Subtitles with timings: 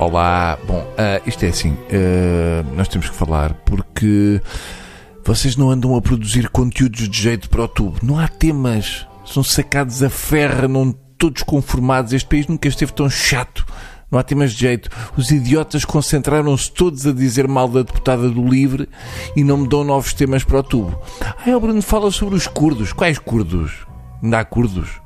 [0.00, 4.40] Olá, bom, uh, isto é assim, uh, nós temos que falar porque
[5.22, 7.98] vocês não andam a produzir conteúdos de jeito para o tubo.
[8.02, 12.14] Não há temas, são sacados a ferra, não todos conformados.
[12.14, 13.66] Este país nunca esteve tão chato.
[14.10, 14.88] Não há temas de jeito.
[15.18, 18.88] Os idiotas concentraram-se todos a dizer mal da deputada do Livre
[19.36, 20.98] e não me dão novos temas para o tubo.
[21.20, 22.94] Ah, o Bruno fala sobre os curdos.
[22.94, 23.86] Quais curdos?
[24.22, 24.98] Ainda há curdos.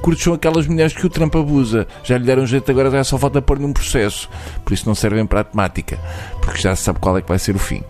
[0.00, 1.86] Curtos são, aquelas mulheres que o Trump abusa.
[2.02, 4.28] Já lhe deram jeito, agora já só falta pôr num processo.
[4.64, 5.98] Por isso não servem para a temática.
[6.40, 7.82] Porque já se sabe qual é que vai ser o fim.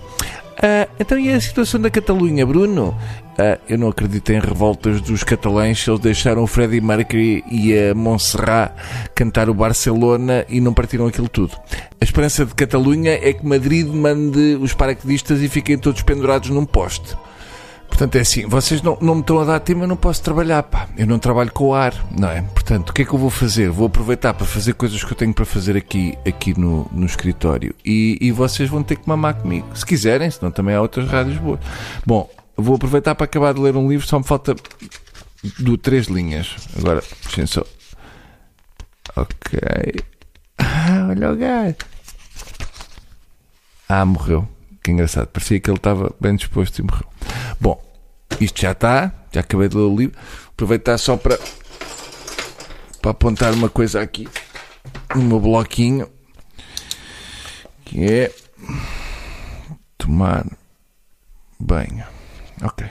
[0.54, 2.96] Uh, então e a situação da Catalunha, Bruno?
[3.32, 7.76] Uh, eu não acredito em revoltas dos catalães se eles deixaram o Freddie Mercury e
[7.76, 8.72] a Montserrat
[9.14, 11.56] cantar o Barcelona e não partiram aquilo tudo.
[12.00, 16.64] A esperança de Catalunha é que Madrid mande os paraquedistas e fiquem todos pendurados num
[16.64, 17.16] poste.
[17.94, 20.64] Portanto, é assim, vocês não, não me estão a dar tema, eu não posso trabalhar,
[20.64, 20.88] pá.
[20.96, 22.42] Eu não trabalho com o ar, não é?
[22.42, 23.70] Portanto, o que é que eu vou fazer?
[23.70, 27.72] Vou aproveitar para fazer coisas que eu tenho para fazer aqui, aqui no, no escritório.
[27.84, 29.68] E, e vocês vão ter que mamar comigo.
[29.76, 31.60] Se quiserem, senão também há outras rádios boas.
[32.04, 34.56] Bom, vou aproveitar para acabar de ler um livro, só me falta
[35.60, 36.56] do três linhas.
[36.76, 37.64] Agora, deixem só.
[39.14, 39.60] Ok.
[40.58, 41.76] Ah, olha o gajo.
[43.88, 44.48] Ah, morreu.
[44.82, 45.28] Que engraçado.
[45.28, 47.13] Parecia que ele estava bem disposto e morreu.
[47.60, 47.82] Bom,
[48.40, 50.18] isto já está, já acabei de ler o livro.
[50.48, 51.38] Aproveitar só para,
[53.00, 54.28] para apontar uma coisa aqui
[55.14, 56.08] no meu bloquinho
[57.84, 58.32] que é
[59.98, 60.46] tomar
[61.58, 62.04] banho.
[62.62, 62.86] Ok.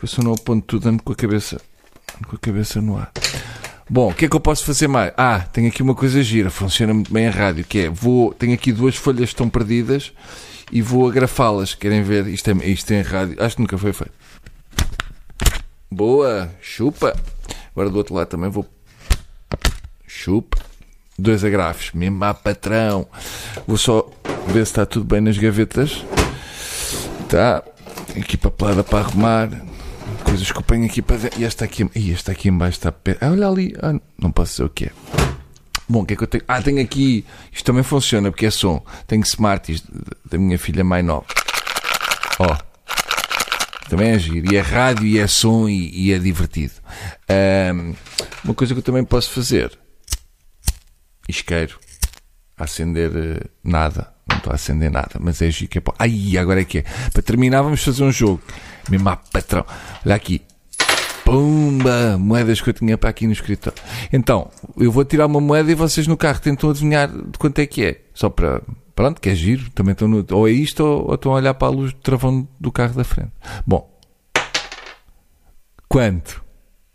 [0.00, 1.60] Eu só não aponto tudo ando com a cabeça
[2.26, 3.12] com a cabeça no ar.
[3.88, 5.12] Bom, o que é que eu posso fazer mais?
[5.16, 8.52] Ah, tenho aqui uma coisa gira, funciona muito bem a rádio, que é, vou, tenho
[8.52, 10.12] aqui duas folhas que estão perdidas
[10.70, 11.74] e vou agrafá-las.
[11.74, 12.26] Querem ver?
[12.26, 13.42] Isto é, isto é rádio.
[13.42, 14.12] Acho que nunca foi feito.
[15.90, 17.16] Boa, chupa.
[17.72, 18.66] Agora do outro lado também vou.
[20.06, 20.58] Chupa.
[21.18, 23.06] Dois agrafos, mesmo patrão.
[23.66, 24.08] Vou só
[24.46, 26.04] ver se está tudo bem nas gavetas.
[27.28, 27.62] Tá.
[28.16, 29.50] Aqui papelada para arrumar.
[30.24, 31.40] Coisas que eu ponho aqui para dentro.
[31.40, 32.94] E esta aqui, e esta aqui embaixo está.
[33.20, 33.74] Ah, olha ali.
[33.82, 35.27] Ah, não posso dizer o que é.
[35.88, 36.44] Bom, o que é que eu tenho?
[36.46, 37.24] Ah, tenho aqui.
[37.50, 38.84] Isto também funciona porque é som.
[39.06, 39.82] Tenho Smarties
[40.30, 41.24] da minha filha mais nova.
[42.38, 42.46] Ó.
[42.46, 42.68] Oh.
[43.88, 44.52] Também é giro.
[44.52, 46.74] E é rádio, e é som, e, e é divertido.
[47.74, 47.94] Um,
[48.44, 49.78] uma coisa que eu também posso fazer.
[51.26, 51.78] Isqueiro.
[52.56, 54.12] Acender uh, nada.
[54.28, 55.82] Não estou a acender nada, mas é giro que é.
[55.98, 56.84] Ai, agora é que é.
[57.12, 58.42] Para terminar, vamos fazer um jogo.
[58.90, 59.64] Mesmo patrão.
[60.04, 60.42] Olha aqui.
[61.28, 62.16] Pumba!
[62.16, 63.78] Moedas que eu tinha para aqui no escritório.
[64.10, 67.66] Então, eu vou tirar uma moeda e vocês no carro tentam adivinhar de quanto é
[67.66, 68.00] que é.
[68.14, 68.62] Só para.
[68.94, 69.70] Pronto, que é giro.
[69.72, 71.98] Também estão no, ou é isto ou, ou estão a olhar para a luz do
[72.00, 73.32] travão do carro da frente.
[73.66, 73.94] Bom.
[75.86, 76.42] Quanto?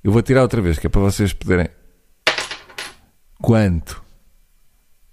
[0.03, 1.69] Eu vou tirar outra vez, que é para vocês poderem.
[3.39, 4.03] Quanto?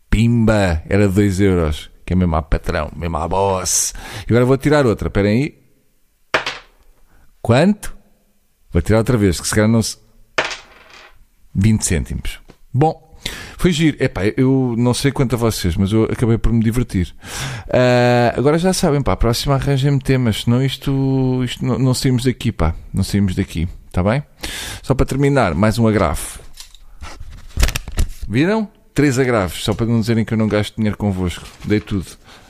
[0.09, 0.83] Pimba!
[0.89, 1.91] Era 2 euros.
[2.07, 3.93] Que é mesmo a patrão, mesmo a boss.
[4.27, 5.09] E agora vou tirar outra.
[5.09, 5.61] Esperem aí.
[7.43, 8.00] Quanto?
[8.73, 9.97] Vou tirar outra vez, que se calhar não se.
[11.55, 12.39] 20 cêntimos.
[12.73, 13.11] Bom,
[13.59, 13.97] foi giro.
[14.03, 17.15] Epá, eu não sei quanto a vocês, mas eu acabei por me divertir.
[17.67, 22.25] Uh, agora já sabem, pá, a próxima arranjem-me temas, senão isto, isto não, não saímos
[22.25, 22.75] daqui, pá.
[22.93, 24.23] Não saímos daqui, está bem?
[24.83, 26.41] Só para terminar, mais um agrafo.
[28.29, 28.69] Viram?
[28.95, 31.47] Três agrafos, só para não dizerem que eu não gasto dinheiro convosco.
[31.65, 32.07] Dei tudo.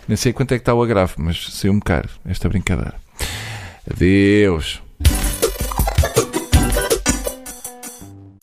[0.06, 2.94] Nem sei quanto é que está o agrafo, mas saiu-me caro esta brincadeira.
[3.90, 4.82] Adeus.